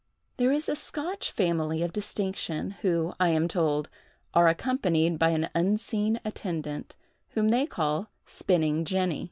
[0.37, 3.87] There is a Scotch family of distinction, who, I am told,
[4.33, 6.95] are accompanied by an unseen attendant,
[7.37, 9.19] whom they call "Spinning Jenny."